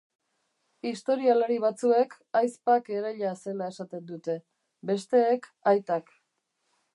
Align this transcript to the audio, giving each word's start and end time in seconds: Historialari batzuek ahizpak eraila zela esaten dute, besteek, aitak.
Historialari 0.91 1.57
batzuek 1.65 2.15
ahizpak 2.39 2.89
eraila 2.95 3.35
zela 3.43 3.69
esaten 3.75 4.09
dute, 4.13 4.39
besteek, 4.93 5.47
aitak. 5.75 6.11